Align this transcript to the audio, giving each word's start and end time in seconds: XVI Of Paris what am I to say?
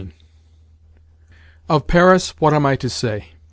XVI 0.01 0.11
Of 1.69 1.85
Paris 1.85 2.31
what 2.39 2.53
am 2.55 2.65
I 2.65 2.75
to 2.75 2.89
say? 2.89 3.33